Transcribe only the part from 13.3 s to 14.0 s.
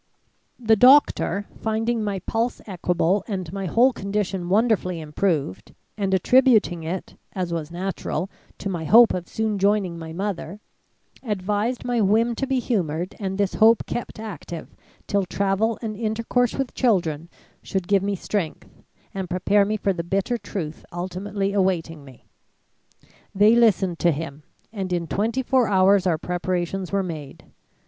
this hope